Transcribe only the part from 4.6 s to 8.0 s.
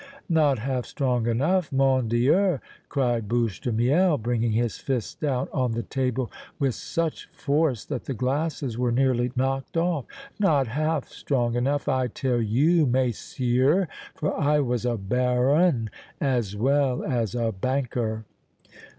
fist down on the table with such force